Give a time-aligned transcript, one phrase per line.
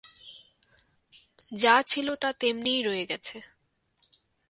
[1.51, 3.37] যা ছিল তা তেমনিই রয়ে গেছে।